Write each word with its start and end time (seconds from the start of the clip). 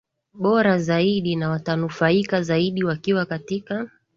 bora 0.33 0.77
zaidi 0.79 1.35
na 1.35 1.49
watanufaika 1.49 2.41
zaidi 2.41 2.83
wakiwa 2.83 3.25
katika 3.25 3.89